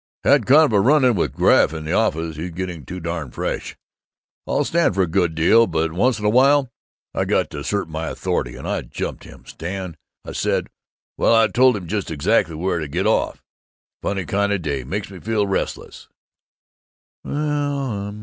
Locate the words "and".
8.55-8.67